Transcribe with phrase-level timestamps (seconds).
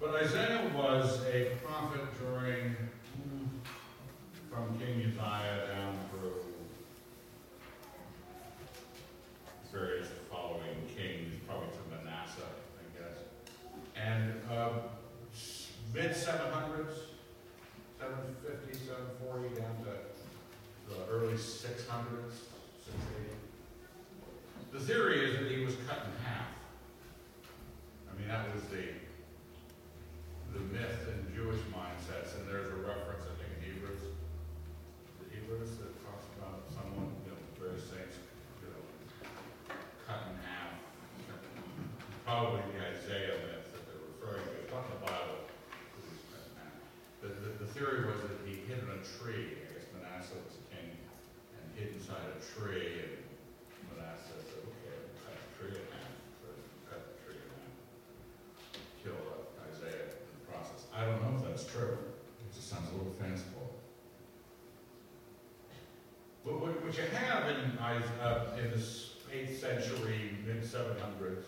[0.00, 2.74] But Isaiah was a prophet during,
[4.50, 6.40] from King Uzziah down through
[9.70, 12.40] various following kings, probably to Manasseh,
[12.80, 13.18] I guess.
[13.94, 14.70] And uh,
[15.92, 17.09] mid-700s,
[66.90, 68.76] what you have in, uh, in the
[69.32, 71.44] 8th century, mid-700s,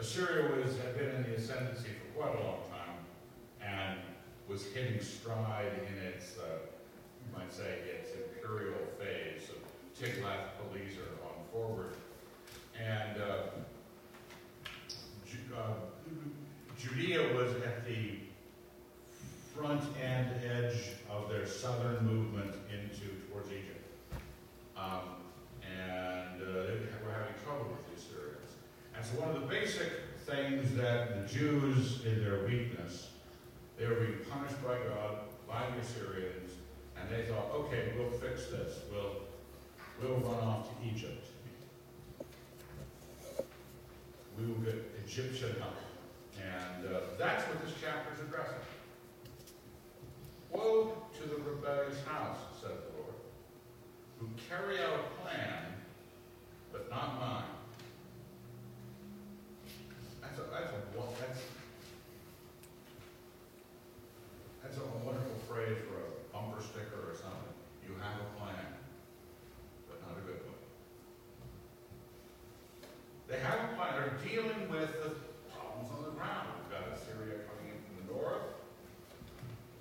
[0.00, 2.96] Assyria was, had been in the ascendancy for quite a long time
[3.62, 3.98] and
[4.48, 6.60] was hitting stride in its, uh,
[7.20, 9.58] you might say, its imperial phase of
[10.00, 11.92] Tiglath-Pileser on forward.
[12.80, 13.42] And uh,
[15.26, 15.74] Ju- uh,
[16.78, 18.20] Judea was at the
[19.54, 20.80] front end edge
[21.10, 23.84] of their southern movement into towards Egypt.
[24.78, 25.20] Um,
[25.62, 28.56] and uh, they were having trouble with the Assyrians.
[28.96, 29.90] And so one of the basic
[30.26, 33.10] things that the Jews, in their weakness,
[33.78, 36.52] they were being punished by God, by the Assyrians,
[36.96, 38.80] and they thought, okay, we'll fix this.
[38.92, 39.22] We'll,
[40.00, 41.26] we'll run off to Egypt.
[44.38, 45.74] We will get Egyptian help.
[46.38, 48.54] And uh, that's what this chapter is addressing.
[50.50, 53.14] Woe to the rebellious house, said the Lord,
[54.18, 55.64] who carry out a plan,
[56.72, 57.59] but not mine.
[60.48, 60.80] That's a, that's a,
[61.20, 61.40] that's,
[64.62, 67.52] that's a wonderful phrase for a bumper sticker or something.
[67.84, 68.66] You have a plan,
[69.88, 70.60] but not a good one.
[73.28, 75.12] They have a plan, they're dealing with the
[75.52, 76.48] problems on the ground.
[76.56, 78.48] We've got Assyria coming in from the north.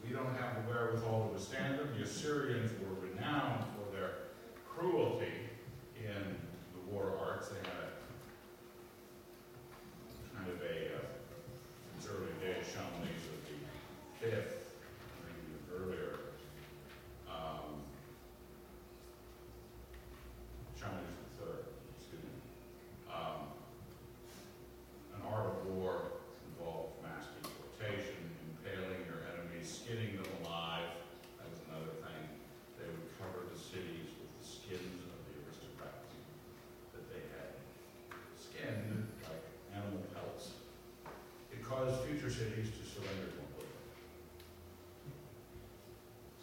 [0.04, 1.90] We don't have the wherewithal to withstand them.
[1.98, 4.12] The Assyrians were renowned for their
[4.68, 5.54] cruelty
[5.96, 6.36] in
[6.74, 7.50] the war arts.
[7.50, 7.90] They had a
[10.36, 13.58] kind of a, uh, in its early days, Shalmaneser of the
[14.18, 14.74] fifth,
[15.22, 16.16] maybe even earlier.
[17.28, 17.84] Um,
[20.80, 21.64] Shalmaneser of the third,
[22.00, 22.34] excuse me.
[23.12, 23.52] Um,
[25.14, 26.24] an art of war
[26.56, 28.32] involved mass deportation,
[28.64, 30.88] impaling your enemies, skinning them alive.
[31.36, 32.24] That was another thing.
[32.80, 36.16] They would cover the cities with the skins of the aristocrats
[36.96, 37.60] that they had
[38.40, 39.44] skinned like
[39.76, 40.56] animal pelts.
[41.52, 43.80] It caused future cities to surrender completely.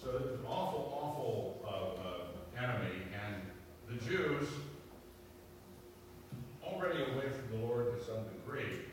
[0.03, 3.43] So it was an awful, awful uh, uh, enemy, and
[3.89, 4.49] the Jews,
[6.63, 8.87] already away from the Lord to some degree,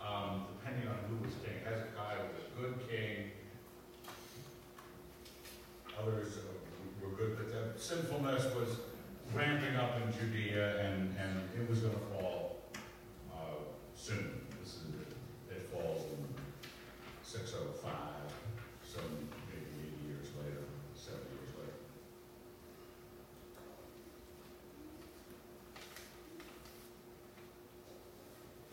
[0.00, 1.54] um, depending on who was king.
[1.64, 3.30] Hezekiah was a good king.
[6.00, 8.76] Others uh, were good, but the sinfulness was
[9.34, 12.62] ramping up in Judea, and, and it was going to fall
[13.32, 13.36] uh,
[13.94, 14.40] soon.
[14.60, 14.82] This is,
[15.50, 16.22] it falls in
[17.22, 17.92] 605,
[18.84, 19.02] some
[19.48, 21.78] maybe 80 years later, 70 years later.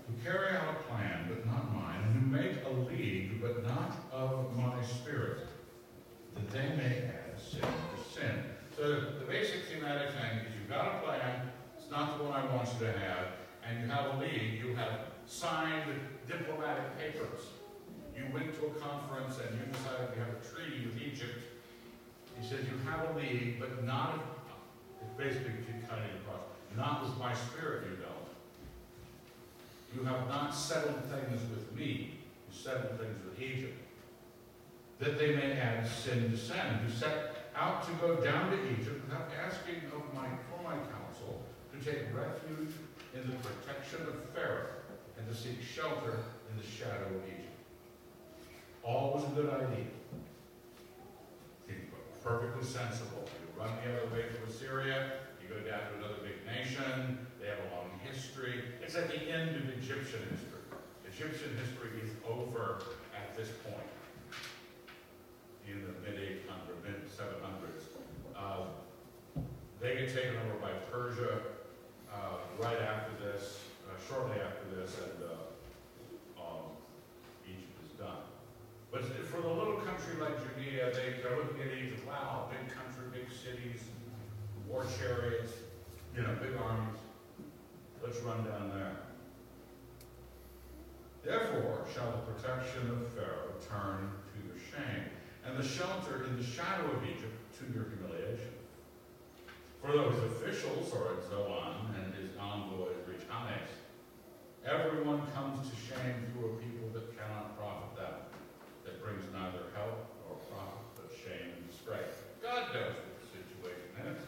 [0.08, 3.96] Who carry out a plan, but not mine, and who make a league, but not
[4.12, 5.48] of my spirit,
[6.36, 8.44] that they may add sin to sin.
[8.76, 8.88] So
[9.20, 12.68] the basic thematic thing is you've got a plan, it's not the one I want
[12.74, 13.28] you to have,
[13.68, 15.84] and you have a league, you have signed
[16.28, 17.42] diplomatic papers.
[18.16, 21.44] You went to a conference and you decided to have a treaty with Egypt.
[22.40, 24.48] He says you have a league, but not,
[25.02, 25.54] it's basically
[25.88, 26.42] cutting across,
[26.78, 28.30] not with my spirit you don't.
[29.94, 33.78] You have not settled things with me, you settled things with Egypt.
[35.00, 36.80] That they may add sin to sin.
[36.86, 41.42] You set out to go down to Egypt without asking of my, for my counsel
[41.74, 42.74] to take refuge
[43.14, 44.68] in the protection of Pharaoh
[45.18, 46.18] and to seek shelter
[46.52, 47.50] in the shadow of Egypt.
[48.84, 49.88] All was a good idea.
[52.24, 53.24] Perfectly sensible.
[53.40, 57.48] You run the other way to Assyria, you go down to another big nation, they
[57.48, 58.62] have a long history.
[58.84, 60.60] It's at the end of Egyptian history.
[61.08, 62.84] Egyptian history is over
[63.16, 63.88] at this point
[65.68, 67.88] in the mid 800s, mid 700s.
[68.36, 68.68] Uh,
[69.80, 71.40] they get taken over by Persia
[72.14, 72.18] uh,
[72.60, 76.76] right after this, uh, shortly after this, and uh, um,
[77.48, 78.28] Egypt is done.
[78.92, 80.40] But for the little country like
[81.20, 83.82] They, they're looking at Egypt, wow, big country, big cities,
[84.68, 85.54] war chariots,
[86.16, 87.00] you know, big armies.
[88.02, 88.96] Let's run down there.
[91.24, 95.12] Therefore shall the protection of Pharaoh turn to your shame,
[95.46, 98.56] and the shelter in the shadow of Egypt to your humiliation.
[99.82, 103.70] For though his officials are at Zoan and his envoys reach Hanes,
[104.66, 108.16] everyone comes to shame through a people that cannot profit them,
[108.86, 110.09] that brings neither help
[111.30, 112.26] shame and disgrace.
[112.42, 114.22] God knows what the situation is.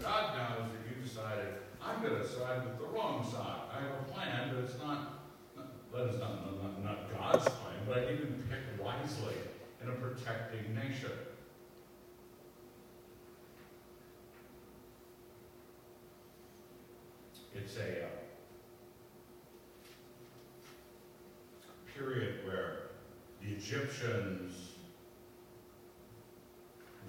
[0.00, 3.68] God knows that you decided, I'm going to side with the wrong side.
[3.68, 5.20] I have a plan, but it's not,
[5.92, 9.36] that is not, not, not God's plan, but I didn't pick wisely
[9.82, 11.12] in a protecting nation.
[17.54, 18.08] It's a uh,
[21.94, 22.90] period where
[23.42, 24.67] the Egyptians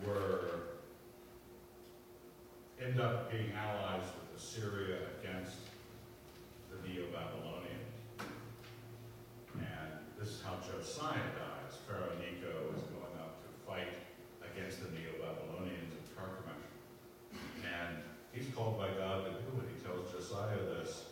[0.06, 0.40] were
[2.82, 5.58] end up being allies with Assyria against
[6.72, 7.92] the Neo-Babylonians.
[9.56, 11.78] And this is how Josiah dies.
[11.88, 13.92] Pharaoh Necho is going up to fight
[14.42, 16.70] against the Neo-Babylonians at Carchemish.
[17.68, 17.98] And
[18.32, 19.68] he's called by God to do it.
[19.76, 21.06] He tells Josiah this,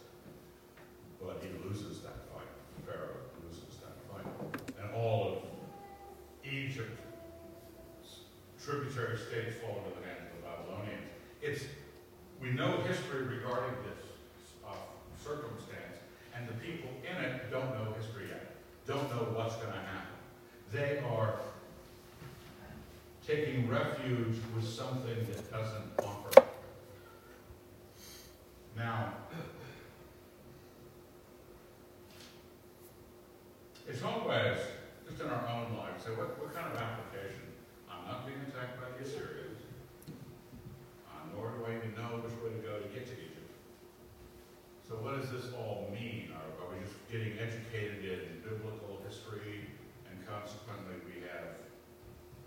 [1.22, 2.48] but he loses that fight.
[2.86, 4.26] Pharaoh loses that fight.
[4.82, 6.98] And all of Egypt,
[8.64, 11.04] tributary states fall into the hands of the Babylonians.
[11.42, 11.64] It's,
[12.42, 14.04] we know history regarding this
[14.68, 14.74] uh,
[15.24, 16.02] circumstance,
[16.36, 18.56] and the people in it don't know history yet,
[18.86, 20.18] don't know what's going to happen.
[20.72, 21.40] They are
[24.16, 26.44] with something that doesn't offer.
[28.76, 29.14] Now,
[33.88, 34.60] in some ways,
[35.08, 37.42] just in our own lives, say, what, what kind of application?
[37.90, 39.64] I'm not being attacked by the Assyrians,
[41.08, 43.52] uh, nor do I even know which way to go to get to Egypt.
[44.88, 46.32] So what does this all mean?
[46.32, 49.68] Are, are we just getting educated in biblical history,
[50.08, 51.60] and consequently we have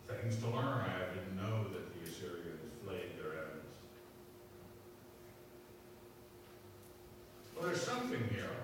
[0.09, 0.85] things to learn?
[0.85, 3.77] I didn't know that the Assyrians flayed their enemies.
[7.57, 8.57] Well, there's something here.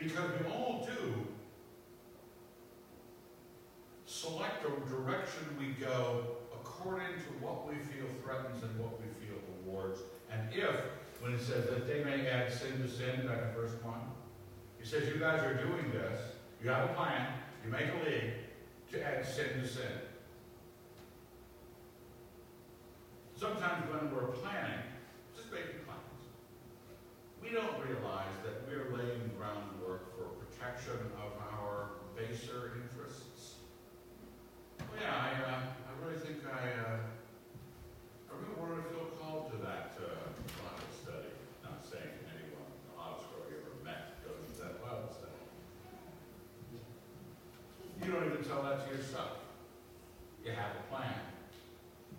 [0.00, 1.26] Because we all do
[4.06, 9.36] select a direction we go according to what we feel threatens and what we feel
[9.58, 10.00] rewards.
[10.32, 10.74] And if,
[11.20, 13.94] when it says that they may add sin to sin, back in verse 1,
[14.78, 16.20] he says, you guys are doing this,
[16.62, 18.32] you have a plan, you make a league
[18.92, 19.82] to add sin to sin.
[23.36, 24.80] Sometimes when we're planning,
[25.36, 25.89] just making plans,
[27.42, 33.56] we don't realize that we're laying groundwork for protection of our baser interests.
[34.78, 37.00] Well, yeah, I, uh, I really think I, uh,
[38.28, 40.28] I really want to feel called to that uh,
[40.60, 41.32] Bible study.
[41.64, 45.40] Not saying anyone in Oscar you ever met goes to that Bible study.
[48.04, 49.40] You don't even tell that to yourself.
[50.44, 51.20] You have a plan.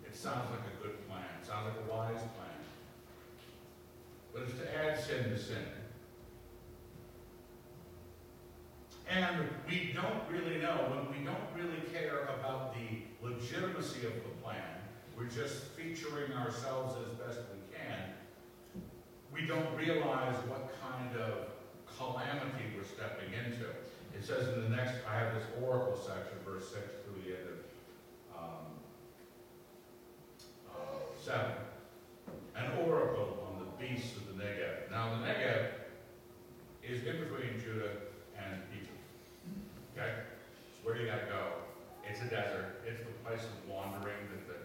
[0.04, 1.26] It sounds like a good plan.
[1.40, 2.51] It sounds like a wise plan.
[4.32, 5.64] But it's to add sin to sin.
[9.08, 14.30] And we don't really know, when we don't really care about the legitimacy of the
[14.42, 14.62] plan,
[15.16, 18.12] we're just featuring ourselves as best we can,
[19.32, 21.48] we don't realize what kind of
[21.98, 23.66] calamity we're stepping into.
[24.14, 27.48] It says in the next, I have this oracle section, verse 6 through the end
[27.48, 28.64] of um,
[30.70, 31.52] uh, 7.
[32.56, 33.41] An oracle
[33.84, 34.90] east of the Negev.
[34.90, 35.66] Now, the Negev
[36.82, 37.90] is in between Judah
[38.36, 38.92] and Egypt.
[39.96, 40.12] Okay?
[40.82, 41.44] Where do you got to go?
[42.08, 42.82] It's a desert.
[42.86, 44.58] It's the place of wandering that, the,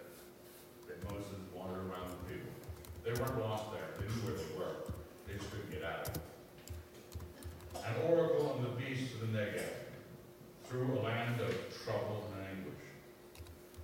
[0.87, 2.51] that Moses wandered around the people.
[3.05, 3.87] They weren't lost there.
[3.99, 4.93] They knew where they were.
[5.27, 6.09] They just couldn't get out.
[7.85, 9.87] An oracle on the beasts of the Negev
[10.65, 11.53] through a land of
[11.85, 12.73] trouble and anguish.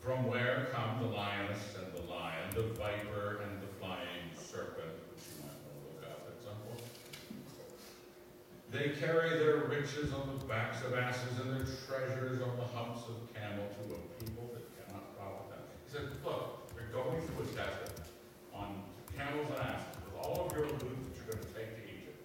[0.02, 3.53] From where come the lioness and the lion, the viper and
[8.74, 13.04] They carry their riches on the backs of asses and their treasures on the humps
[13.08, 15.62] of camels to a people that cannot profit them.
[15.86, 18.02] He said, look, you're going through a desert
[18.52, 18.82] on
[19.16, 22.18] camels and asses with all of your loot that you're going to take to Egypt.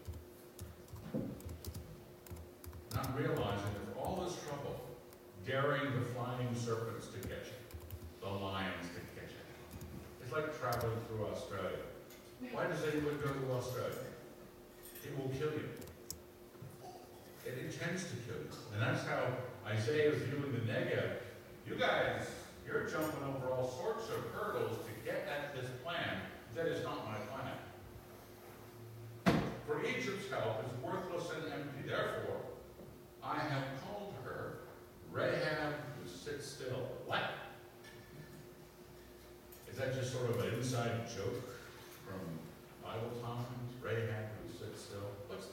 [2.97, 4.81] Not realizing that all this trouble,
[5.45, 7.61] daring the flying serpents to get you,
[8.23, 9.45] the lions to get you.
[10.25, 11.85] It's like traveling through Australia.
[12.53, 14.09] Why does anyone go to Australia?
[15.05, 15.69] It will kill you.
[17.49, 18.53] It intends to kill you.
[18.75, 19.25] And that's how
[19.67, 21.13] Isaiah is viewing the Negev.
[21.67, 22.29] You guys,
[22.67, 26.21] you're jumping over all sorts of hurdles to get at this plan.
[26.55, 27.57] That is not my plan.
[29.67, 31.89] For Egypt's help is worthless and empty.
[31.89, 32.41] Therefore,
[33.25, 34.59] I have called her
[35.11, 36.89] Rahab who sits still.
[37.07, 37.31] What?
[39.71, 41.49] Is that just sort of an inside joke
[42.05, 42.21] from
[42.83, 43.73] Bible times?
[43.83, 45.09] Rahab who sits still?
[45.29, 45.47] What's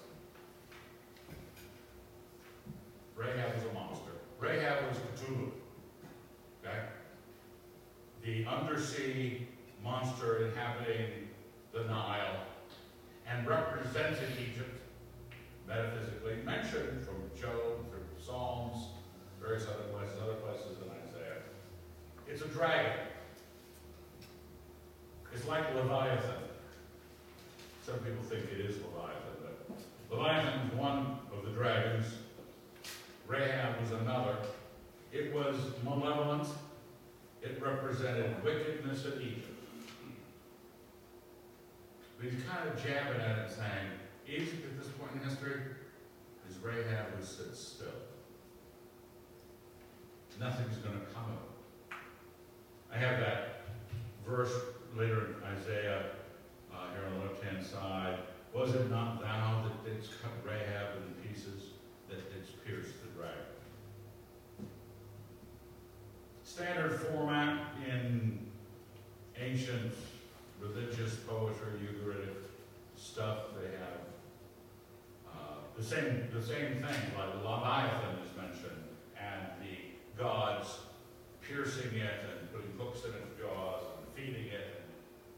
[3.16, 4.12] Rahab was a monster.
[4.40, 5.52] Rahab was Cthulhu.
[6.64, 6.80] Okay?
[8.24, 9.48] The undersea
[9.84, 11.30] monster inhabiting
[11.74, 12.38] the Nile
[13.28, 14.82] and represented Egypt
[15.68, 18.88] metaphysically, mentioned from Job, through Psalms,
[19.42, 21.42] various other places, other places in Isaiah.
[22.28, 23.00] It's a dragon.
[25.34, 26.44] It's like Leviathan.
[27.86, 29.56] Some people think it is Leviathan,
[30.10, 32.06] but Leviathan is one of the dragons
[33.28, 34.38] Rahab was another.
[35.12, 36.48] It was malevolent.
[37.42, 39.52] It represented wickedness of Egypt.
[42.26, 43.86] But he's kind of jabbing at it saying,
[44.28, 45.62] Egypt at this point in history
[46.50, 47.88] is Rahab who sits still.
[50.40, 51.38] Nothing's going to come of
[51.92, 51.96] it.
[52.92, 53.62] I have that
[54.28, 54.52] verse
[54.98, 56.06] later in Isaiah
[56.74, 58.18] uh, here on the left-hand side.
[58.54, 61.74] Was it not thou that didst cut Rahab in pieces,
[62.10, 62.88] that didst pierce
[66.44, 68.40] standard format in
[69.38, 69.92] ancient
[70.62, 72.36] religious poetry, Ugaritic
[72.96, 73.40] stuff.
[73.60, 74.00] They have
[75.28, 75.84] uh, the
[76.46, 78.86] same thing, like Leviathan is mentioned,
[79.18, 80.78] and the gods
[81.42, 84.86] piercing it and putting hooks in its jaws and feeding it and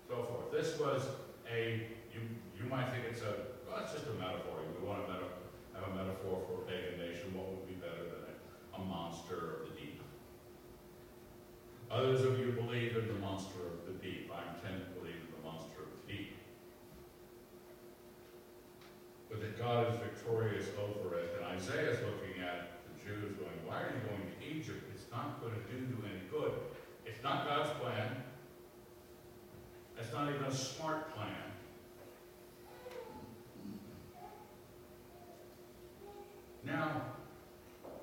[0.09, 0.51] so forth.
[0.51, 1.07] This was
[1.47, 2.19] a you
[2.59, 4.59] you might think it's a well, it's just a metaphor.
[4.67, 5.31] We want to meta,
[5.79, 7.31] have a metaphor for a pagan nation.
[7.31, 8.35] What would be better than a,
[8.75, 10.01] a monster of the deep?
[11.89, 14.27] Others of you believe in the monster of the deep.
[14.27, 16.35] I tend to believe in the monster of the deep.
[19.31, 21.35] But God is victorious over it.
[21.37, 24.83] And Isaiah is looking at the Jews going, why are you going to Egypt?
[24.93, 26.53] It's not going to do you any good.
[27.05, 28.23] It's not God's plan.
[29.99, 31.33] It's not even a smart plan.
[36.63, 37.01] Now,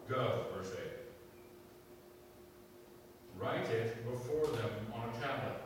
[0.08, 0.94] go, verse 8
[3.44, 5.60] write it before them on a tablet,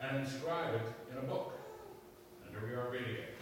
[0.00, 1.52] and inscribe it in a book.
[2.46, 3.41] And here we are reading it.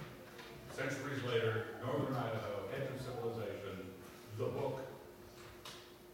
[0.77, 3.91] Centuries later, northern Idaho, edge of civilization,
[4.39, 4.81] the book,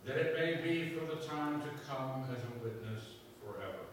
[0.04, 3.02] that it may be for the time to come as a witness
[3.44, 3.84] forever.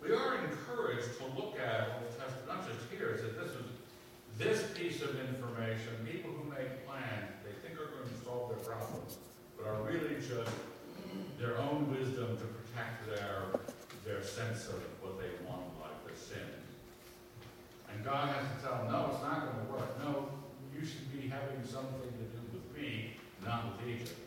[0.00, 3.66] We are encouraged to look at Old Testament, not just here, is that this is
[4.38, 8.64] this piece of information, people who make plans, they think are going to solve their
[8.64, 9.18] problems,
[9.56, 10.50] but are really just
[11.38, 13.44] their own wisdom to protect their,
[14.04, 16.61] their sense of what they want in life, their sins.
[18.04, 19.98] God has to tell them, no, it's not going to work.
[20.02, 20.28] No,
[20.74, 24.18] you should be having something to do with me, not with Egypt.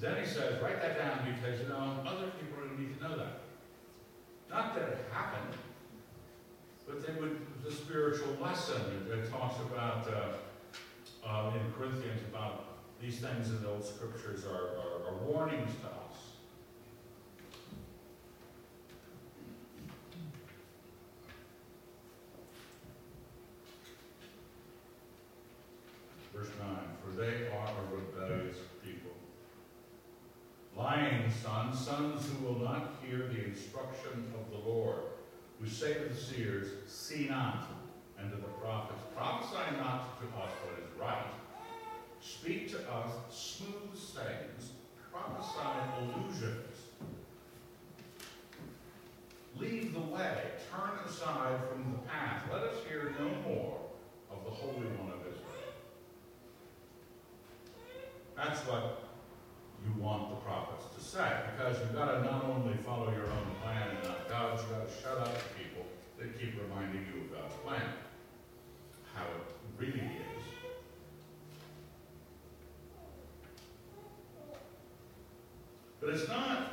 [0.00, 2.98] Then he says, write that down because, you know, other people are going to need
[2.98, 3.40] to know that.
[4.50, 5.54] Not that it happened,
[6.86, 9.06] but they would, the spiritual lesson.
[9.08, 12.64] that talks about, uh, uh, in Corinthians, about
[13.00, 16.01] these things in the old scriptures are, are, are warnings to us.
[26.42, 26.68] Verse 9,
[27.04, 29.12] for they are a rebellious people.
[30.76, 35.02] Lying sons, sons who will not hear the instruction of the Lord,
[35.60, 37.68] who say to the seers, See not,
[38.18, 41.32] and to the prophets, Prophesy not to us what is right,
[42.20, 44.72] Speak to us smooth sayings,
[45.12, 45.68] prophesy
[46.00, 46.76] illusions.
[49.58, 52.42] Leave the way, turn aside from the path.
[52.52, 53.78] Let us hear no more
[54.28, 55.42] of the Holy One of Israel.
[58.42, 59.04] That's what
[59.84, 63.46] you want the prophets to say, because you've got to not only follow your own
[63.62, 65.86] plan and not God's, you've got to shut up the people
[66.18, 67.82] that keep reminding you of God's plan,
[69.14, 69.46] how it
[69.78, 70.42] really is.
[76.00, 76.72] But it's not,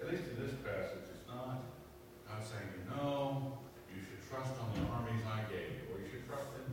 [0.00, 1.60] at least in this passage, it's not
[2.26, 3.58] God saying, you know,
[3.94, 6.72] you should trust on the armies I gave you, or you should trust in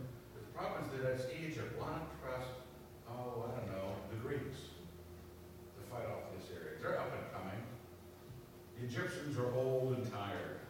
[0.56, 1.78] the problem is that it's Egypt.
[1.78, 2.48] Why not trust,
[3.10, 4.58] oh, I don't know, the Greeks
[5.76, 6.78] to fight off this area?
[6.80, 7.60] They're up and coming.
[8.78, 10.60] The Egyptians are old and tired.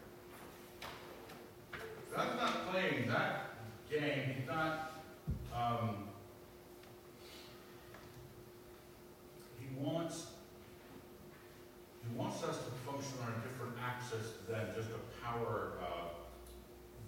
[2.13, 3.51] God's not playing that
[3.89, 4.35] game.
[4.37, 4.93] He's not.
[5.55, 6.09] Um,
[9.61, 10.27] he wants.
[12.03, 16.09] He wants us to function on a different axis than just a power uh,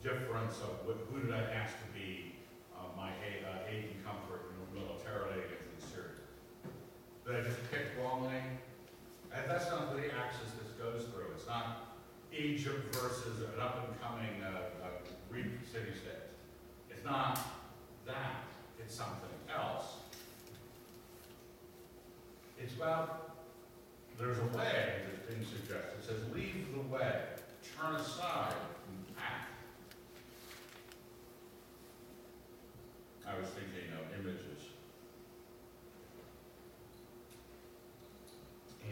[0.03, 2.35] difference of wh- who did I ask to be
[2.77, 6.21] uh, my aid, uh, aid and comfort militarily against Syrians.
[7.27, 8.41] Did I just pick wrongly?
[9.35, 11.35] And that's not the axis this goes through.
[11.35, 11.97] It's not
[12.33, 14.89] Egypt versus an up and coming uh, uh,
[15.31, 16.31] Greek city state.
[16.91, 17.39] It's not
[18.07, 18.45] that.
[18.79, 19.85] It's something else.
[22.61, 23.37] It's about
[24.19, 25.99] there's a way that's being suggested.
[26.01, 27.21] It says, leave the way,
[27.79, 28.53] turn aside
[28.85, 29.47] from the path.
[33.39, 34.63] I was thinking of images.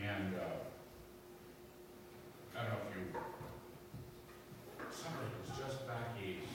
[0.00, 0.62] And uh,
[2.54, 3.02] I don't know if you,
[4.92, 6.46] somebody was just back east.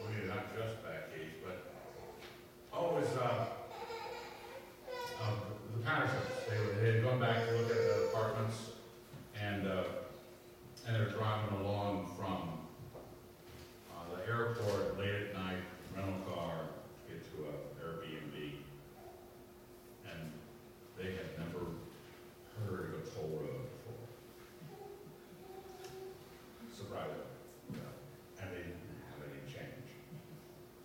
[0.00, 1.58] Well, maybe not just back east, but,
[2.72, 3.44] oh, it was, uh,
[5.22, 5.36] um,
[5.76, 8.56] the Pattersons, they were, they had gone back to look at the apartments,
[9.38, 9.84] and, uh,
[10.86, 12.56] and they were driving along from,
[13.92, 15.64] uh, the airport late at night,
[15.96, 16.70] rental car,
[17.06, 17.52] to get to a
[17.82, 18.36] Airbnb.
[20.06, 20.30] And
[20.96, 21.74] they had never
[22.62, 24.06] heard of a toll road before.
[26.70, 27.26] Surprising,
[27.70, 27.94] you know,
[28.38, 29.90] and they didn't have any change.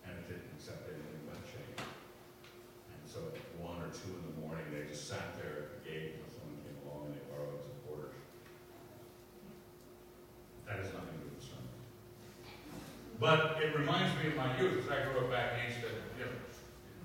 [0.01, 1.77] And it didn't accept anything but change.
[1.77, 5.81] And so at one or two in the morning, they just sat there at the
[5.85, 8.17] gate until someone came along and they borrowed some quarters.
[10.65, 11.69] That has nothing to do with sermon.
[13.23, 16.25] But it reminds me of my youth, because I grew up back east and, you
[16.25, 16.31] know,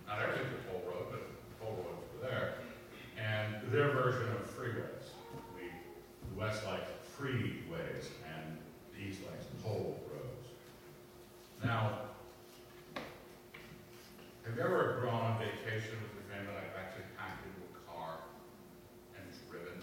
[0.08, 1.22] not everything's a toll road, but
[1.62, 2.54] toll roads were there.
[3.14, 5.14] And their version of freeways.
[5.54, 8.58] We, the West likes freeways and
[8.90, 10.48] the East likes toll roads.
[11.62, 12.00] Now,
[14.44, 18.18] have you ever gone on vacation with your family, like actually packed into a car
[19.14, 19.78] and driven?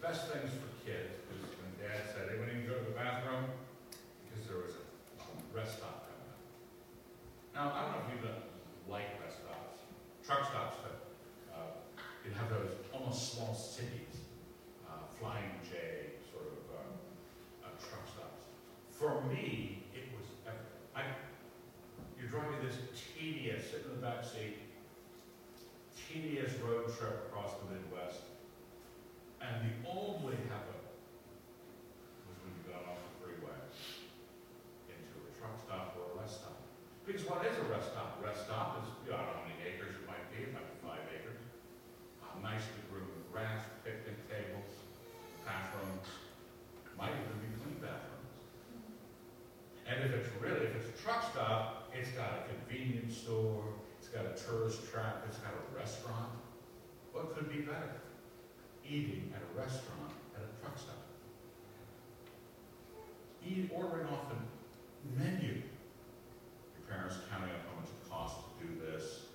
[0.00, 2.96] The best things for kids is when dad said, hey, when you go to the
[2.96, 3.44] bathroom,
[4.30, 4.84] because there was a
[5.54, 6.42] rest stop coming up.
[7.54, 8.30] Now, I don't know if you
[8.90, 9.86] like rest stops,
[10.26, 11.06] truck stops, but
[11.54, 11.78] uh,
[12.26, 14.26] you have those almost small cities,
[14.86, 18.50] uh, Flying J sort of uh, uh, truck stops.
[18.90, 20.26] For me, it was,
[20.94, 21.02] I,
[22.18, 24.58] you're driving this tedious, sitting in the back seat,
[25.94, 28.26] tedious road trip across the Midwest,
[29.40, 30.80] and the only heaven
[32.26, 33.56] was when you got off the freeway
[34.90, 36.58] into a truck stop or a rest stop.
[37.06, 38.20] Because what is a rest stop?
[38.20, 40.52] Rest stop is, you know, I don't know how many acres it might be, it
[40.52, 41.40] might be five acres.
[42.20, 44.70] Uh, nicely groomed grass, picnic tables,
[45.42, 46.06] bathrooms,
[46.94, 48.44] might even be clean bathrooms.
[49.88, 53.64] And if it's really, if it's a truck stop, it's got a convenience store,
[53.98, 56.30] it's a tourist trap, it's got a restaurant.
[57.12, 57.98] What could be better?
[58.86, 61.02] Eating at a restaurant at a truck stop.
[63.46, 64.38] Eat, ordering off the
[65.18, 65.62] menu.
[66.78, 69.26] Your parents counting up how much it costs to do this.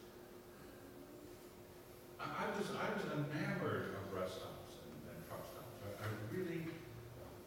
[2.20, 5.76] I, I was, I was enamored of rest stops and, and truck stops.
[5.84, 6.64] I, I really,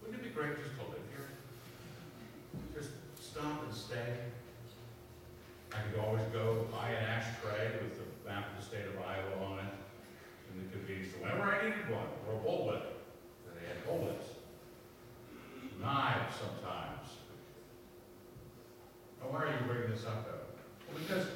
[0.03, 1.29] wouldn't it be great just to live here?
[2.75, 4.29] Just stop and stay.
[5.79, 9.47] I could always go buy an ashtray with the map of the state of Iowa
[9.47, 9.73] on it.
[10.51, 12.83] And it could be, so whenever I needed one, or a bullwhip,
[13.55, 14.35] they had bullwhips.
[15.81, 17.23] Knives sometimes.
[19.21, 20.51] Now, why are you bringing this up, though?
[20.91, 21.27] Well, because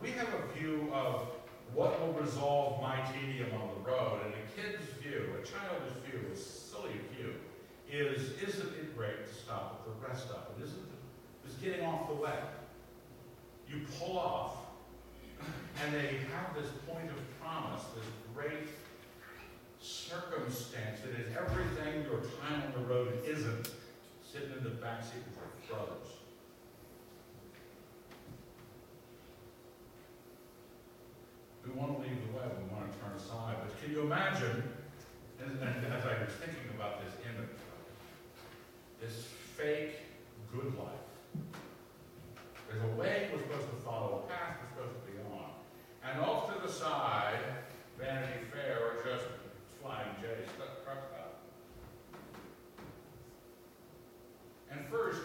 [0.00, 1.28] we have a view of
[1.74, 6.24] what will resolve my tedium on the road, and a kid's view, a childish view,
[6.32, 7.34] a silly view,
[7.92, 10.54] is, isn't it great to stop at the rest stop?
[10.56, 11.44] and isn't it?
[11.44, 12.32] It's getting off the way.
[13.68, 14.56] You pull off,
[15.82, 18.68] and they have this point of promise, this great
[19.80, 23.70] circumstance that is everything your time on the road isn't,
[24.22, 26.08] sitting in the backseat with your brothers.
[31.64, 34.62] We want to leave the way, we want to turn aside, but can you imagine
[35.40, 37.56] and as I was thinking about this image,
[39.00, 39.26] this
[39.56, 39.96] fake
[40.52, 41.05] good life,
[42.68, 45.50] there's a way we're supposed to follow, a path we're supposed to be on.
[46.04, 47.38] And off to the side,
[47.98, 49.24] Vanity Fair or just
[49.80, 51.40] Flying J stuck truck stop.
[54.70, 55.20] And first,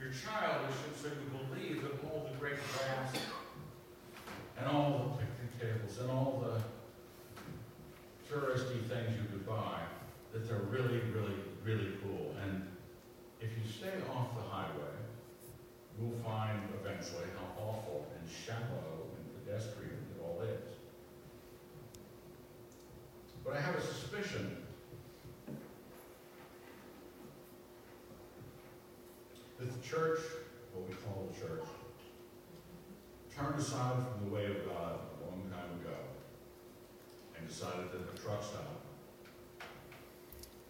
[0.00, 3.12] your child is so you believe that all the great grass
[4.58, 6.56] and all the picnic tables and all the
[8.32, 9.80] touristy things you could buy,
[10.32, 12.34] that they're really, really, really cool.
[12.42, 12.66] And
[13.40, 14.96] if you stay off the highway,
[16.00, 20.76] you'll find eventually how awful and shallow and pedestrian it all is.
[23.44, 24.64] But I have a suspicion
[29.58, 30.20] that the church,
[30.74, 31.64] what we call the church,
[33.34, 35.96] turned aside from the way of God a long time ago
[37.38, 38.80] and decided that the truck stop,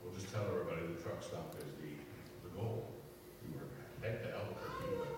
[0.02, 2.95] we'll just tell everybody the truck stop is the, the goal.
[4.06, 5.10] Head to Albuquerque,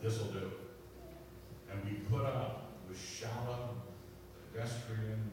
[0.00, 0.52] this'll do.
[1.68, 3.70] And we put up with shallow,
[4.52, 5.32] pedestrian,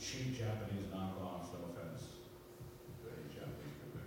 [0.00, 2.04] cheap Japanese knockoffs, no offense
[3.02, 4.00] to any Japanese people.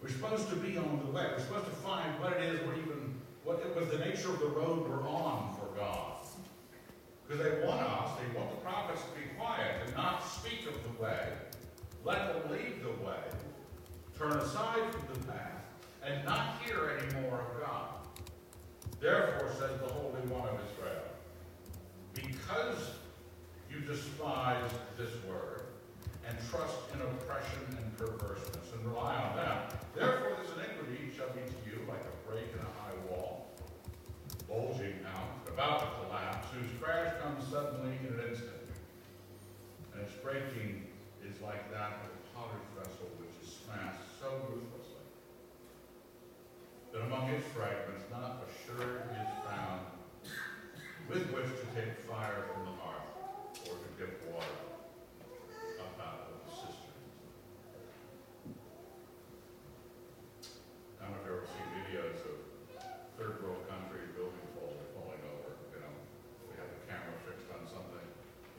[0.00, 1.26] We're supposed to be on the way.
[1.32, 4.38] We're supposed to find what it is we're even, what it was the nature of
[4.38, 6.24] the road we're on for God.
[7.26, 10.74] Because they want us, they want the prophets to be quiet and not speak of
[10.84, 11.32] the way,
[12.06, 13.18] let them lead the way,
[14.16, 15.64] turn aside from the path,
[16.04, 17.88] and not hear any more of God.
[19.00, 21.02] Therefore, says the Holy One of Israel,
[22.14, 22.92] because
[23.68, 25.62] you despise this word
[26.28, 29.58] and trust in oppression and perverseness and rely on them,
[29.96, 33.50] therefore this iniquity shall be to you like a break in a high wall,
[34.48, 38.52] bulging out, about to collapse, whose crash comes suddenly in an instant.
[39.92, 40.85] And its breaking
[41.36, 45.04] is like that of a potter's vessel which is smashed so ruthlessly
[46.92, 49.84] that among its fragments not a sherd is found
[51.08, 54.56] with which to take fire from the hearth or to dip water
[55.80, 56.96] up out of the cistern.
[60.98, 62.36] I don't know if you've ever seen videos of
[63.20, 65.92] third world countries buildings falling, falling over, you know,
[66.48, 68.06] they have the camera fixed on something,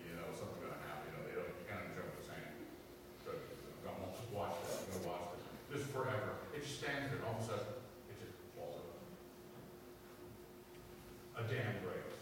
[0.02, 2.54] you know, something's gonna happen, you know, they don't, you can't jump the sand.
[3.28, 3.36] So,
[3.84, 4.00] don't
[4.32, 7.46] watch that, you know, watch this, just forever, it just stands there, all of a
[7.46, 7.76] sudden,
[8.10, 8.98] it just falls over.
[11.38, 12.18] A dam breaks,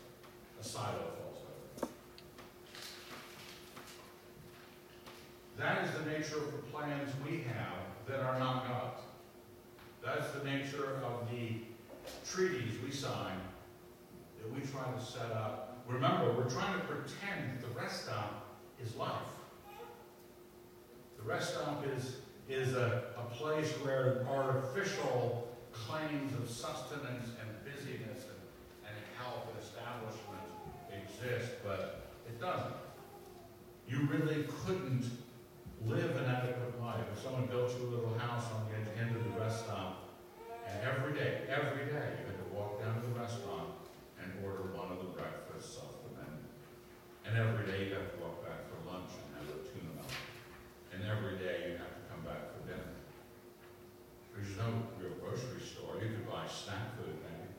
[0.59, 1.87] a silo falls over.
[5.55, 9.01] That is the nature of the plans we have that are not God's.
[10.03, 11.63] That's the nature of the
[12.29, 13.37] treaties we sign
[14.39, 15.83] that we try to set up.
[15.87, 19.33] Remember, we're trying to pretend that the rest stop is life.
[21.17, 22.17] The rest stop is,
[22.49, 28.41] is a, a place where artificial claims of sustenance and busyness and,
[28.87, 30.45] and health and establishment
[30.89, 32.73] exist, but it doesn't.
[33.87, 35.05] You really couldn't
[35.85, 37.05] live an adequate life.
[37.15, 40.05] If someone built you a little house on the end of the rest stop,
[40.67, 43.69] and every day, every day, you had to walk down to the restaurant
[44.21, 44.31] and
[45.15, 46.43] the menu.
[47.25, 50.03] And every day you have to walk back for lunch and have a tuna.
[50.93, 52.91] And every day you have to come back for dinner.
[54.35, 55.95] There's no real grocery store.
[56.01, 57.49] You could buy snack food maybe.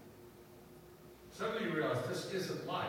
[1.32, 2.88] Suddenly you realize this isn't life.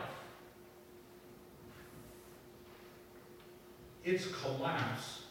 [4.04, 5.24] Its collapse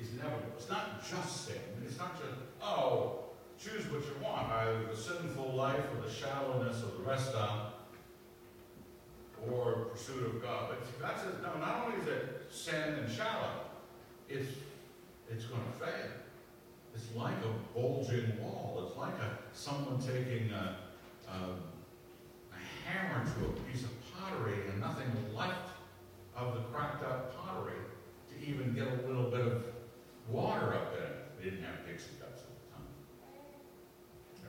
[0.00, 0.52] is inevitable.
[0.56, 1.56] It's not just sin.
[1.84, 3.29] It's not just, oh,
[3.62, 7.88] choose what you want, either the sinful life or the shallowness of the rest stop
[9.50, 10.70] or pursuit of God.
[10.70, 13.64] But God says, no, not only is it sin and shallow,
[14.28, 14.48] it's,
[15.30, 16.10] it's going to fail.
[16.94, 18.84] It's like a bulging wall.
[18.86, 20.76] It's like a, someone taking a,
[21.28, 21.34] a,
[22.52, 25.70] a hammer to a piece of pottery and nothing left
[26.36, 27.78] of the cracked up pottery
[28.30, 29.64] to even get a little bit of
[30.28, 31.16] water up in it.
[31.38, 32.86] They didn't have Dixie cups at the time.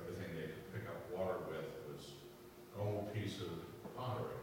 [0.02, 2.04] Everything they could pick up water with was
[2.76, 3.50] an old piece of
[3.96, 4.40] pottery.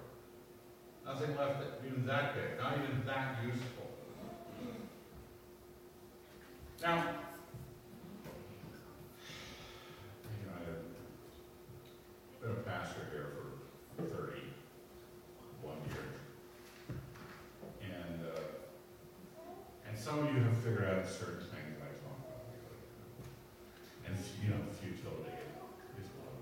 [1.07, 3.87] Nothing left that, even that big, not even that useful.
[6.83, 6.97] Now,
[10.31, 10.83] you know, I've
[12.41, 13.47] been a pastor here for
[14.03, 16.19] thirty-one years.
[17.83, 18.47] And, uh,
[19.89, 22.47] and some of you have figured out certain things that I talk about.
[24.07, 25.35] And, you know, futility
[25.99, 26.39] is one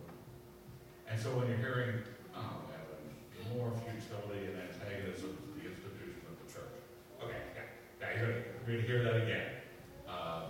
[1.16, 2.04] so when you're hearing,
[2.36, 3.08] oh, Evan,
[3.56, 6.76] more futility and antagonism to the institution of the church.
[7.24, 7.64] Okay, yeah,
[8.04, 8.44] yeah,
[8.76, 9.46] you're gonna, hear that again.
[10.08, 10.42] Um,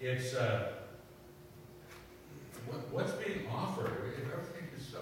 [0.00, 0.74] It's, uh,
[2.68, 5.00] what, what's being offered, if everything is so,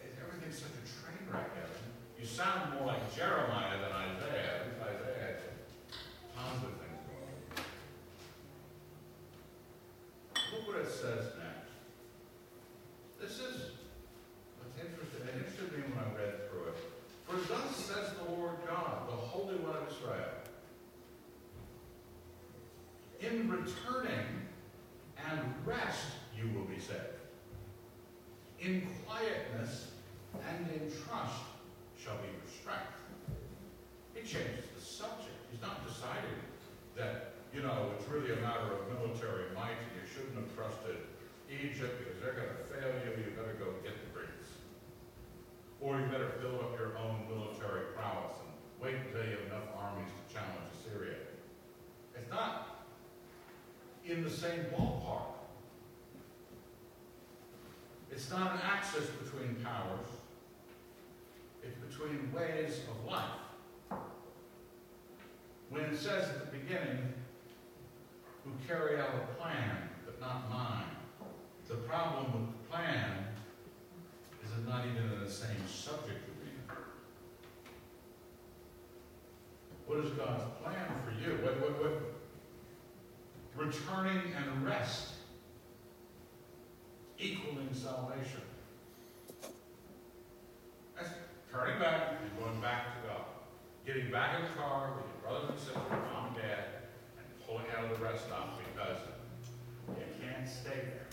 [0.00, 4.66] if everything's such a train wreck, Evan, you sound more like Jeremiah than Isaiah, at
[4.66, 5.60] least Isaiah had some
[6.32, 7.64] positive things going on.
[10.56, 11.76] Look what it says next.
[13.20, 13.76] This is
[14.56, 15.20] what's interesting.
[15.20, 16.80] It interested me when I read through it.
[17.28, 20.32] For thus says the Lord God, the Holy One of Israel,
[23.26, 24.46] in returning
[25.30, 27.18] and rest you will be saved.
[28.60, 29.90] In quietness
[30.34, 31.42] and in trust
[31.98, 33.00] shall be your strength.
[34.14, 35.36] He changes the subject.
[35.50, 36.40] He's not deciding
[36.96, 40.96] that, you know, it's really a matter of military might and you shouldn't have trusted
[41.50, 43.10] Egypt because they're going to fail you.
[43.22, 44.50] You better go get the Greeks.
[45.80, 49.68] Or you better build up your own military prowess and wait until you have enough
[49.76, 51.20] armies to challenge Assyria.
[52.16, 52.75] It's not
[54.08, 55.22] in the same ballpark.
[58.10, 60.08] It's not an axis between powers.
[61.62, 64.00] It's between ways of life.
[65.68, 67.12] When it says at the beginning,
[68.44, 70.84] who carry out a plan, but not mine,
[71.68, 73.26] the problem with the plan
[74.44, 76.52] is it's not even in the same subject me.
[79.86, 81.38] What is God's plan for you?
[81.42, 82.15] What, what, what,
[83.56, 85.08] returning and rest,
[87.18, 88.42] equaling salvation.
[90.96, 91.10] That's
[91.50, 93.24] turning back and going back to God.
[93.86, 95.76] Getting back in the car with your brothers and sisters,
[96.12, 98.98] mom and dad, and pulling out of the rest stop because
[99.88, 101.06] you can't stay there.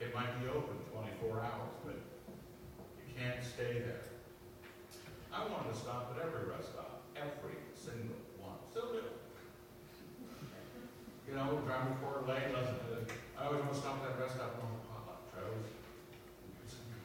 [0.00, 1.96] It might be open 24 hours, but
[3.08, 4.02] you can't stay there.
[5.32, 8.58] I wanted to stop at every rest stop, every single one.
[8.70, 9.21] Still do.
[11.32, 13.08] You know, driving Coeur d'Alene, listen to it.
[13.40, 15.32] I always want to stop at that rest stop on potluck.
[15.32, 15.64] I always,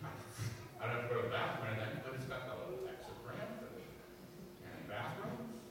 [0.03, 2.83] I don't have to go to the bathroom or anything, but it's got a little
[2.91, 3.87] exit ramp and,
[4.67, 5.63] and bathrooms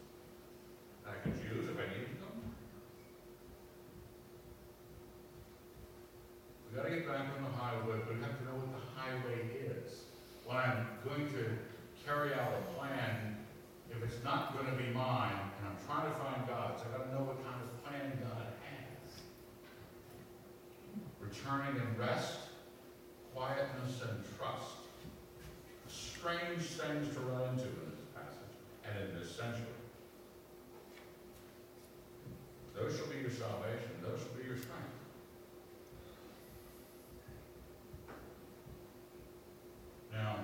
[1.05, 2.33] that I could use if I needed them.
[6.65, 9.53] We gotta get back on the highway, but we have to know what the highway
[9.69, 10.09] is.
[10.49, 11.61] When I'm going to
[12.09, 13.37] carry out a plan,
[13.93, 17.21] if it's not gonna be mine, and I'm trying to find God's, I gotta know
[17.21, 19.23] what kind of plan God has.
[21.21, 22.39] Returning and rest,
[23.35, 24.77] quietness and trust.
[25.89, 29.65] Strange things to run into in this passage and in this century.
[32.75, 34.83] Those shall be your salvation, those shall be your strength.
[40.13, 40.37] Now,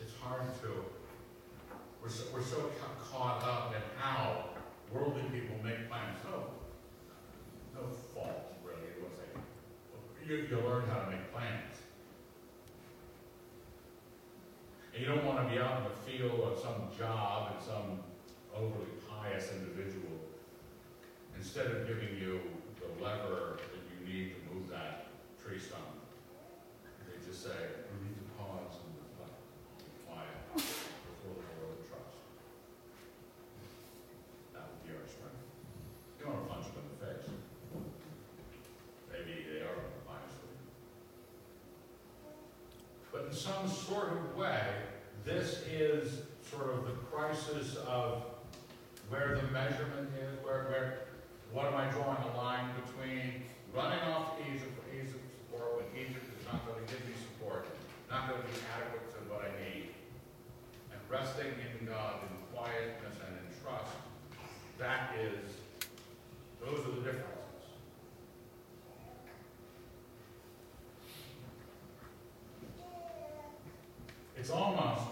[0.00, 0.68] it's hard to,
[2.02, 2.70] we're so, we're so
[3.10, 4.50] caught up in how
[4.92, 6.18] worldly people make plans.
[6.30, 6.44] No,
[7.74, 8.88] no fault, really.
[8.90, 9.38] It was a,
[10.28, 11.76] you, you learn how to make plans.
[14.92, 18.00] And you don't want to be out in the field of some job and some
[18.54, 20.16] overly pious individual
[21.38, 22.40] instead of giving you
[22.80, 25.08] the lever that you need to move that
[25.42, 25.84] tree stump,
[27.06, 27.54] they just say,
[27.92, 29.36] we need to pause and reflect,
[29.78, 32.18] be quiet, before the Lord and trust.
[34.56, 35.44] That would be our strength.
[36.18, 37.28] You don't want to punch them in the face.
[39.12, 40.40] Maybe they are biased.
[43.12, 44.62] But in some sort of way,
[45.24, 48.24] this is sort of the crisis of
[49.10, 50.98] where the measurement is, where, where
[51.52, 53.42] what am I drawing a line between
[53.74, 57.66] running off Egypt for Egypt's support when Egypt is not going to give me support,
[58.10, 59.92] not going to be adequate to what I need,
[60.90, 63.92] and resting in God in quietness and in trust,
[64.78, 65.52] that is,
[66.60, 67.36] those are the differences.
[74.46, 75.02] It's almost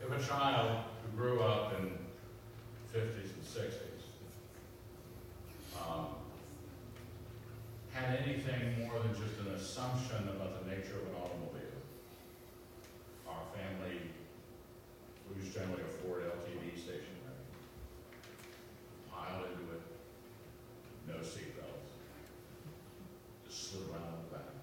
[0.00, 1.90] if a child who grew up in
[2.92, 4.02] 50s and 60s
[5.80, 6.06] um,
[7.92, 11.78] had anything more than just an assumption about the nature of an automobile.
[13.28, 14.00] Our family,
[15.28, 17.46] we was generally a Ford LTD station wagon.
[19.12, 19.82] Piled into it,
[21.06, 21.94] no seatbelts,
[23.46, 24.56] just slid around in the back.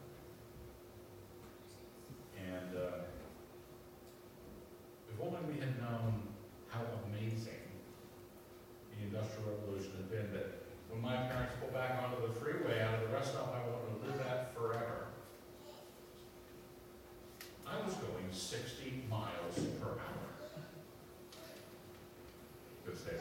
[5.24, 6.24] Uh, we had known
[22.86, 23.12] gonna say,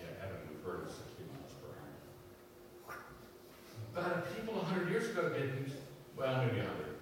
[0.00, 1.68] yeah, Evan, we've heard of sixty miles per
[2.88, 2.98] hour.
[3.94, 5.72] But people a hundred years ago didn't,
[6.16, 6.96] well, maybe a hundred.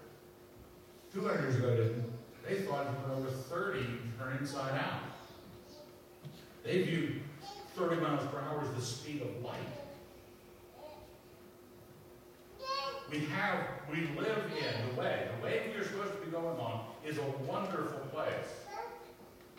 [1.13, 2.13] Two hundred years ago didn't.
[2.47, 5.01] They thought you went over thirty, you turn inside out.
[6.65, 7.23] They viewed
[7.77, 9.59] thirty miles per hour as the speed of light.
[13.13, 16.59] We have, we live in the way, the way we are supposed to be going
[16.59, 18.65] on is a wonderful place.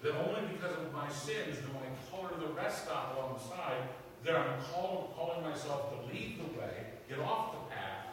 [0.01, 3.89] That only because of my sins do I color the rest stop along the side,
[4.23, 8.07] that I'm call, calling myself to leave the way, get off the path,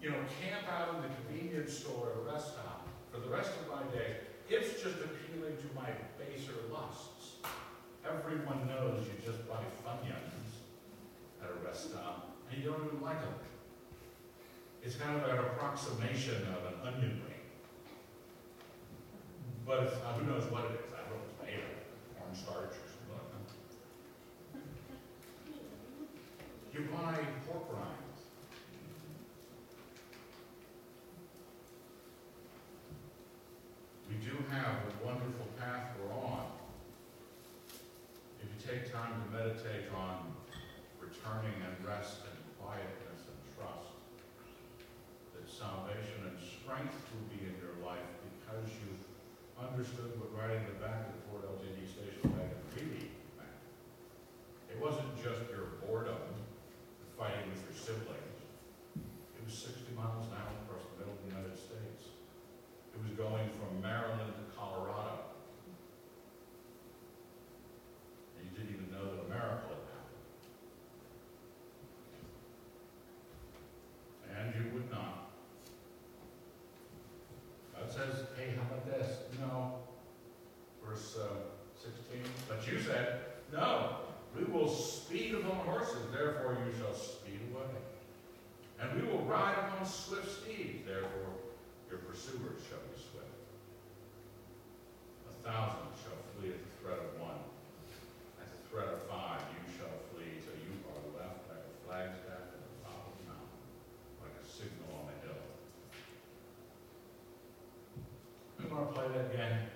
[0.00, 3.68] you know, camp out in the convenience store or rest stop for the rest of
[3.68, 4.16] my day.
[4.48, 7.36] It's just appealing to my baser lusts.
[8.08, 10.64] Everyone knows you just buy Funyuns
[11.44, 13.34] at a rest stop, and you don't even like them.
[14.82, 17.40] It's kind of an approximation of an onion ring.
[19.66, 20.92] But it's, who knows what it is?
[20.92, 23.00] I don't know it's made of cornstarch or something.
[26.72, 28.20] You buy pork rinds.
[34.08, 36.46] We do have a wonderful path we're on.
[38.42, 40.32] If you take time to meditate on
[40.98, 43.92] returning and rest and quietness and trust,
[45.34, 46.38] that salvation and
[46.70, 48.94] strength will be in your life because you
[49.58, 53.58] understood what riding the back of the Ford LTD station wagon really meant.
[54.70, 56.22] It wasn't just your boredom,
[57.18, 58.38] fighting with your siblings.
[58.94, 62.14] It was sixty miles an hour across the middle of the United States.
[62.94, 65.26] It was going from Maryland to Colorado.
[68.38, 70.22] And you didn't even know that a miracle had happened.
[74.30, 75.20] And you would not.
[77.90, 79.18] Says, hey, how about this?
[79.40, 79.74] No.
[80.86, 81.34] Verse uh,
[81.82, 82.22] 16.
[82.48, 83.20] But you said,
[83.52, 83.96] no,
[84.36, 87.66] we will speed upon horses, therefore you shall speed away.
[88.80, 91.34] And we will ride upon swift steeds, therefore
[91.90, 93.26] your pursuers shall be swift.
[95.26, 97.42] A thousand shall flee at the threat of one.
[98.38, 102.54] At the threat of five you shall flee till you are left like a flagstaff
[102.54, 103.66] at the top of the mountain,
[104.22, 105.42] like a signal on the hill.
[108.70, 109.66] I'm going to play that again.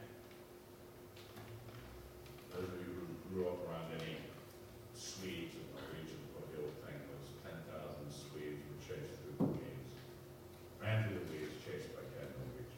[2.54, 4.22] Those of you who grew up around any
[4.94, 9.50] Swedes the region, what the old thing was, ten thousand Swedes were chased through the
[9.50, 9.98] weeds.
[10.78, 12.70] Ran through the weeds, chased by cat Norwegian.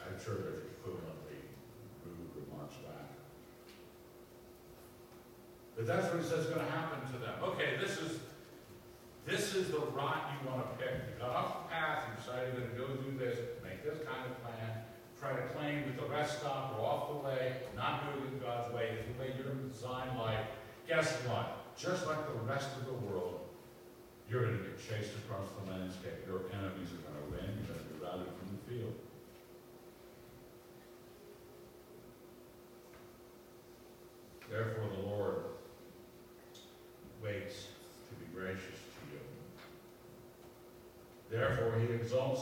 [0.00, 1.52] I'm sure there's equivalently
[2.00, 3.12] rude remarks back.
[5.76, 7.36] But that's what he says is gonna happen to them.
[7.52, 8.24] Okay, this is,
[9.28, 11.12] this is the route you wanna pick.
[11.12, 11.20] You
[12.34, 14.82] you're gonna go do this, make this kind of plan,
[15.18, 18.72] try to claim that the rest stop, go off the way, not doing it God's
[18.74, 20.46] way, is the way you're designed life.
[20.88, 21.76] Guess what?
[21.76, 23.40] Just like the rest of the world,
[24.28, 26.26] you're gonna get chased across the landscape.
[26.26, 28.94] Your enemies are gonna win, you're gonna be routed from the field.
[34.50, 35.36] Therefore, the Lord
[37.22, 37.66] waits
[38.08, 39.20] to be gracious to you.
[41.30, 41.72] Therefore,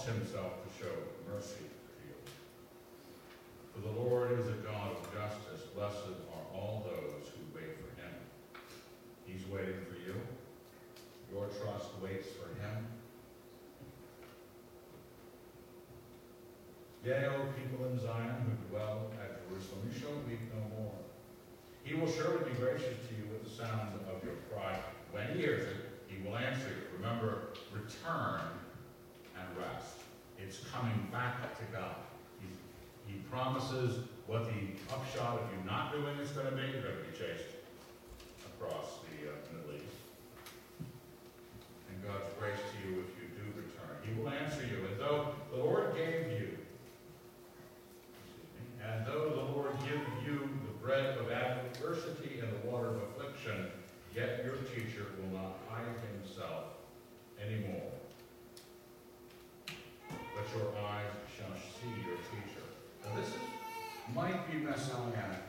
[0.03, 0.91] himself to show
[1.31, 2.19] mercy to you.
[3.73, 5.69] For the Lord is a God of justice.
[5.75, 8.15] Blessed are all those who wait for him.
[9.25, 10.17] He's waiting for you.
[11.31, 12.87] Your trust waits for him.
[17.05, 20.95] Yea, O people in Zion who dwell at Jerusalem, you shall weep no more.
[21.85, 24.79] He will surely be gracious to you with the sound of your cry.
[25.13, 25.77] When he hears it,
[26.09, 26.99] he will answer you.
[26.99, 28.41] Remember, return
[29.45, 29.97] and rest.
[30.39, 31.97] It's coming back to God.
[32.41, 32.49] He,
[33.13, 36.63] he promises what the upshot of you not doing is going to be.
[36.63, 37.55] You're going to be chased
[38.47, 40.01] across the uh, Middle East.
[41.91, 43.97] And God's grace to you if you do return.
[44.05, 44.87] He will answer you.
[44.91, 46.59] And though the Lord gave you,
[48.83, 53.71] and though the Lord give you the bread of adversity and the water of affliction,
[54.15, 56.65] yet your teacher will not hide himself
[57.43, 57.93] anymore.
[60.45, 62.65] But your eyes shall see your teacher.
[63.03, 63.41] Now this is,
[64.15, 65.41] might be messianic.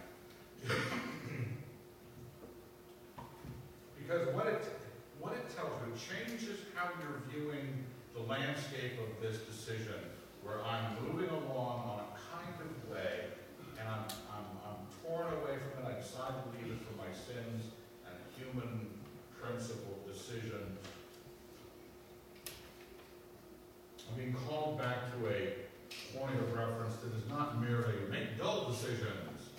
[3.98, 4.64] because what it,
[5.20, 7.84] what it tells you, changes how you're viewing
[8.14, 10.00] the landscape of this decision,
[10.43, 13.26] where I'm moving along on a kind of way,
[13.80, 17.12] and I'm, I'm, I'm torn away from it, I decide to leave it for my
[17.12, 17.66] sins
[18.08, 18.88] and human
[19.41, 20.78] principle decision.
[24.10, 25.53] I'm being called back to a
[26.18, 29.49] point of reference that is not merely make dull decisions,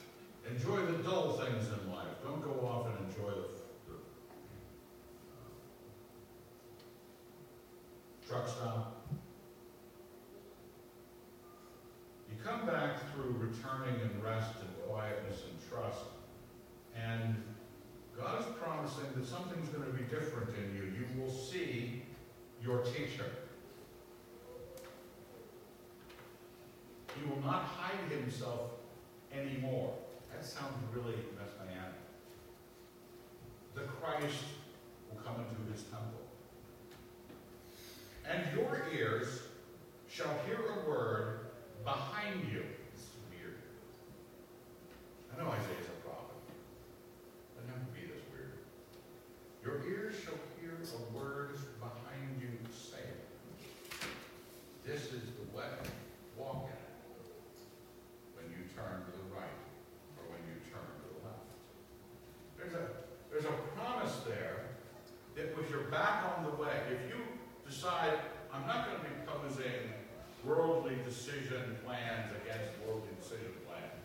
[0.51, 2.09] enjoy the dull things in life.
[2.24, 3.49] Don't go off and enjoy the,
[3.86, 3.97] the
[8.24, 9.07] uh, truck stop.
[12.30, 16.05] You come back through returning in rest and quietness and trust,
[16.97, 17.42] and
[18.18, 20.84] God is promising that something's going to be different in you.
[20.84, 22.03] You will see
[22.62, 23.26] your teacher.
[27.29, 28.70] Will not hide himself
[29.33, 29.95] anymore.
[30.33, 31.95] That sounds really messianic.
[33.74, 34.45] The Christ
[35.11, 36.24] will come into his temple.
[38.29, 39.43] And your ears
[40.09, 41.41] shall hear a word
[41.85, 42.64] behind you.
[42.95, 43.61] This is weird.
[45.31, 46.41] I know Isaiah's a prophet.
[47.55, 48.57] But never be this weird.
[49.62, 53.20] Your ears shall hear a word behind you saying,
[54.85, 55.68] This is the way,
[56.37, 57.29] walk in it.
[58.35, 59.61] When you turn to the right,
[60.16, 61.45] or when you turn to the left.
[62.57, 64.64] There's a there's a promise there
[65.37, 67.20] that with your back on the way, if you
[67.68, 68.14] decide,
[68.51, 69.93] I'm not going to be posing
[70.45, 74.01] worldly decision plans against worldly decision plans.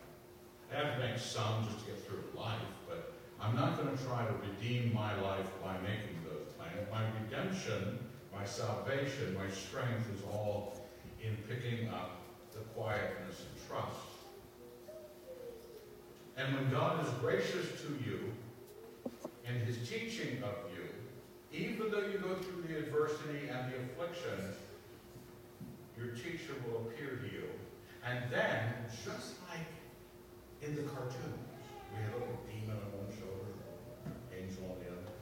[0.72, 2.58] I have to make some just to get through life,
[2.88, 6.88] but I'm not going to try to redeem my life by making those plans.
[6.92, 8.00] My redemption,
[8.34, 10.82] my salvation, my strength is all
[11.22, 12.22] in picking up
[12.54, 13.96] the quietness and trust.
[16.38, 18.34] And when God is gracious to you
[19.48, 20.88] in his teaching of you,
[21.54, 24.54] even though you go through the adversity and the affliction,
[25.98, 27.44] your teacher will appear to you.
[28.06, 29.68] And then, just like
[30.62, 31.50] in the cartoons,
[31.90, 33.50] we have a little demon on one shoulder,
[34.30, 35.14] angel on the other.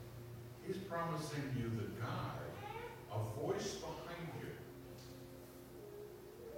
[0.68, 2.52] He's promising you the guide,
[3.08, 4.52] a voice behind you.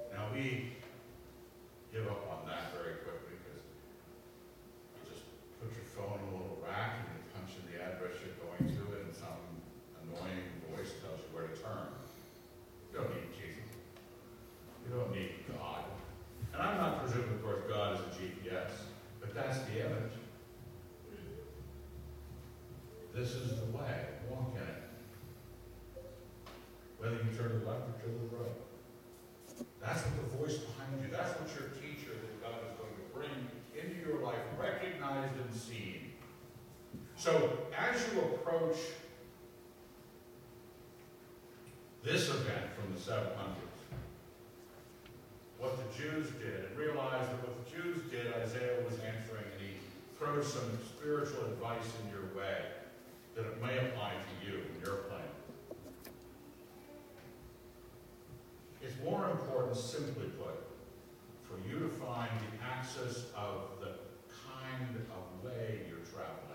[0.10, 0.74] Now we
[1.94, 5.30] give up on that very quickly because you just
[5.62, 8.66] put your phone in a little rack and you punch in the address you're going
[8.66, 9.46] to and some
[10.02, 11.94] annoying voice tells you where to turn.
[12.90, 13.78] You don't need Jesus.
[14.84, 15.86] You don't need God.
[16.54, 18.72] And I'm not presuming, of course, God is a GPS,
[19.20, 20.16] but that's the image.
[23.14, 24.08] This is the way.
[24.30, 24.84] Walk in it.
[26.98, 28.60] Whether you turn to the left or to the right.
[29.82, 33.06] That's what the voice behind you, that's what your teacher that God is going to
[33.14, 36.14] bring into your life, recognized and seen.
[37.22, 38.78] So as you approach
[42.03, 43.36] this event from the 700s,
[45.59, 49.61] what the Jews did, and realize that what the Jews did, Isaiah was answering, and
[49.61, 49.78] he
[50.17, 52.57] throws some spiritual advice in your way
[53.36, 55.22] that it may apply to you in your plan.
[58.82, 60.57] It's more important, simply put,
[61.43, 63.93] for you to find the axis of the
[64.28, 66.47] kind of way you're traveling,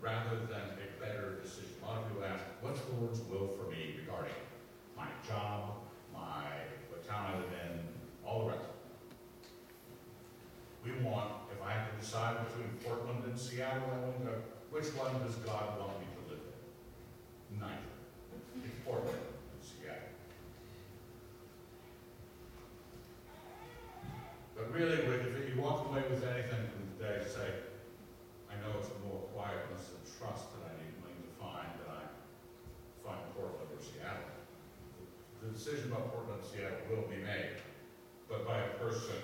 [0.00, 1.74] rather than a better decision.
[1.82, 4.32] A lot of people ask, what's the Lord's will for me regarding
[4.96, 5.74] my job,
[6.14, 6.46] my
[6.88, 7.80] what town I live in,
[8.24, 8.64] all the rest.
[10.84, 14.34] We want, if I have to decide between Portland and Seattle, I want to,
[15.24, 17.60] does God want me to live in?
[17.60, 17.92] Neither.
[18.64, 20.12] It's Portland and Seattle.
[24.56, 27.48] But really, if you walk away with anything from today, say,
[28.50, 32.04] I know it's more quietness and trust that I need to find than I
[33.06, 34.34] find Portland or Seattle.
[35.40, 37.62] The decision about Portland and Seattle will be made,
[38.26, 39.22] but by a person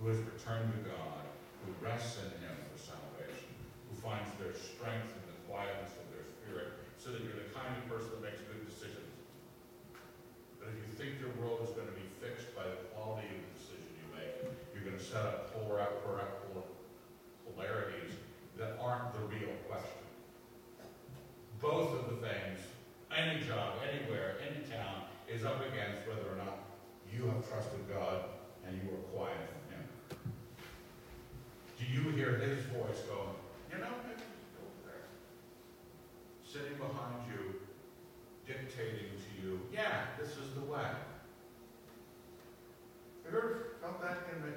[0.00, 1.22] who has returned to God,
[1.62, 3.52] who rests in Him for salvation,
[3.86, 7.76] who finds their strength in the quietness of their spirit, so that you're the kind
[7.76, 9.12] of person that makes good decisions.
[10.56, 13.38] But if you think your world is going to be fixed by the quality of
[13.44, 14.34] the decision you make,
[14.72, 16.24] you're going to set up polar, polar,
[17.44, 18.16] polarities
[18.56, 20.04] that aren't the real question.
[21.60, 22.60] Both of the things,
[23.14, 26.58] any job, anywhere, any town, is up against whether or not
[27.12, 28.24] you have trusted God
[28.66, 29.84] and you are quiet from Him.
[31.78, 33.36] Do you hear His voice going,
[33.72, 34.22] you know, maybe
[34.54, 35.06] go over there?
[36.44, 37.60] Sitting behind you,
[38.64, 40.88] dictating to you, yeah, this is the way.
[43.24, 44.52] Have you ever felt that in the,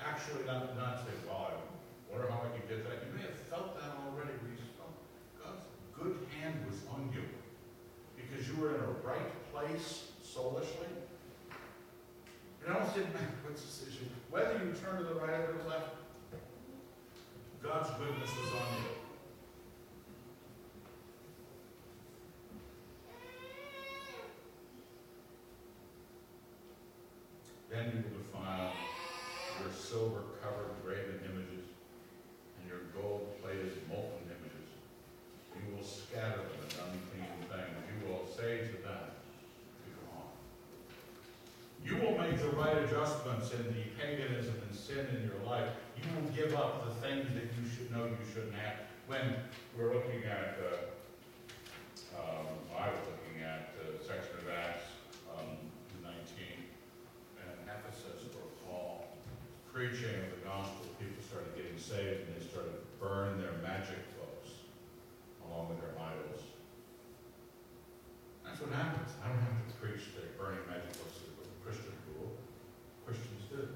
[0.00, 3.04] actually not, not say, well, I wonder how I could get that.
[3.06, 4.96] You may have felt that already, where you just felt
[5.36, 7.24] God's good hand was on you.
[8.16, 10.88] Because you were in a right place soulishly.
[12.64, 15.96] It almost didn't matter what decision, whether you turn to the right or the left,
[17.62, 19.00] God's goodness was on you.
[27.70, 28.20] Then you will
[29.90, 31.66] silver covered graven images,
[32.58, 34.70] and your gold plated molten images.
[35.54, 37.74] You will scatter them as unclean things.
[37.90, 39.10] You will say to them,
[39.82, 40.30] Be gone.
[41.82, 45.68] You will make the right adjustments in the paganism and sin in your life.
[45.96, 48.88] You will give up the things that you should know you shouldn't have.
[49.06, 49.36] When
[49.76, 54.86] we're looking at, uh, um, I was looking at uh, section of Acts
[55.36, 55.58] um,
[56.02, 56.14] 19,
[57.42, 59.10] and Ephesus, where Paul
[59.72, 64.64] preaching of the gospel, people started getting saved, and they started burning their magic books
[65.46, 66.42] along with their idols.
[68.44, 69.10] That's what happens.
[69.22, 72.34] I don't have to preach the burning magic books as a Christian rule.
[73.06, 73.68] Christians do.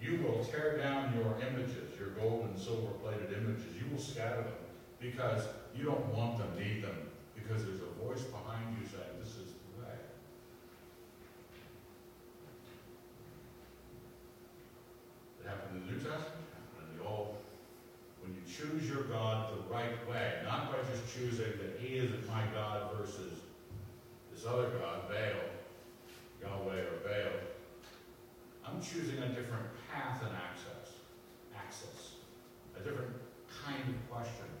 [0.00, 0.18] You
[0.50, 3.74] tear down your images, your gold and silver plated images.
[3.74, 4.52] You will scatter them
[5.00, 6.96] because you don't want them, need them,
[7.34, 9.96] because there's a voice behind you saying, this is the way.
[15.40, 17.36] It happened in the New Testament, it happened in the Old.
[18.22, 22.10] When you choose your God the right way, not by just choosing that He is
[22.26, 23.40] my God versus
[24.32, 25.44] this other God, Baal,
[26.42, 27.36] Yahweh or Baal,
[28.66, 31.00] I'm choosing a different path and access.
[31.56, 32.16] Access.
[32.76, 33.14] A different
[33.48, 34.55] kind of question